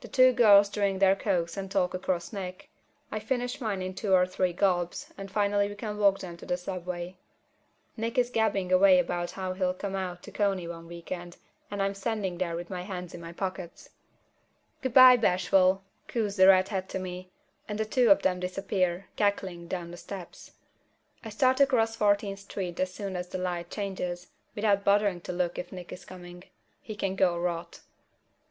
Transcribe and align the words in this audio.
The 0.00 0.08
two 0.08 0.32
girls 0.32 0.70
drink 0.70 1.00
their 1.00 1.14
cokes 1.14 1.54
and 1.58 1.70
talk 1.70 1.92
across 1.92 2.32
Nick. 2.32 2.70
I 3.12 3.18
finish 3.20 3.60
mine 3.60 3.82
in 3.82 3.92
two 3.92 4.14
or 4.14 4.26
three 4.26 4.54
gulps, 4.54 5.12
and 5.18 5.30
finally 5.30 5.68
we 5.68 5.74
can 5.74 5.98
walk 5.98 6.20
them 6.20 6.38
to 6.38 6.46
the 6.46 6.56
subway. 6.56 7.18
Nick 7.94 8.16
is 8.16 8.30
gabbing 8.30 8.72
away 8.72 8.98
about 8.98 9.32
how 9.32 9.52
he'll 9.52 9.74
come 9.74 9.94
out 9.94 10.22
to 10.22 10.32
Coney 10.32 10.66
one 10.66 10.86
weekend, 10.86 11.36
and 11.70 11.82
I'm 11.82 11.92
standing 11.92 12.38
there 12.38 12.56
with 12.56 12.70
my 12.70 12.80
hands 12.80 13.12
in 13.12 13.20
my 13.20 13.32
pockets. 13.32 13.90
"Goo'bye, 14.80 15.18
Bashful!" 15.18 15.82
coos 16.08 16.36
the 16.36 16.48
redhead 16.48 16.88
to 16.88 16.98
me, 16.98 17.30
and 17.68 17.78
the 17.78 17.84
two 17.84 18.10
of 18.10 18.22
them 18.22 18.40
disappear, 18.40 19.08
cackling, 19.16 19.68
down 19.68 19.90
the 19.90 19.98
steps. 19.98 20.52
I 21.22 21.28
start 21.28 21.60
across 21.60 21.96
Fourteenth 21.96 22.38
Street 22.38 22.80
as 22.80 22.94
soon 22.94 23.14
as 23.14 23.28
the 23.28 23.36
light 23.36 23.70
changes, 23.70 24.28
without 24.54 24.84
bothering 24.84 25.20
to 25.20 25.34
look 25.34 25.58
if 25.58 25.70
Nick 25.70 25.92
is 25.92 26.06
coming. 26.06 26.44
He 26.80 26.96
can 26.96 27.14
go 27.14 27.38
rot. 27.38 27.80